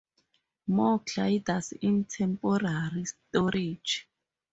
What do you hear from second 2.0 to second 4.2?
temporary storage.